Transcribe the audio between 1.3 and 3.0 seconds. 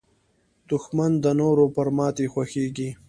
نورو پر ماتې خوښېږي